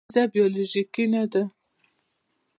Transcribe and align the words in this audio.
غریزه 0.05 0.23
بیولوژیکي 0.33 1.05
نه 1.13 1.23
دی. 1.31 1.43